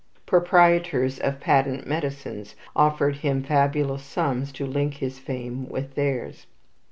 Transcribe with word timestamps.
Proprietors 0.25 1.19
of 1.19 1.39
patent 1.39 1.85
medicines 1.85 2.55
offered 2.75 3.17
him 3.17 3.43
fabulous 3.43 4.01
sums 4.01 4.51
to 4.53 4.65
link 4.65 4.95
his 4.95 5.19
fame 5.19 5.69
with 5.69 5.93
theirs. 5.93 6.47